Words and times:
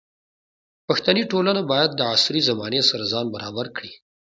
پښتني 0.87 1.23
ټولنه 1.31 1.61
باید 1.71 1.89
د 1.95 2.01
عصري 2.13 2.41
زمانې 2.49 2.81
سره 2.89 3.03
ځان 3.13 3.25
برابر 3.35 3.67
کړي. 3.75 3.91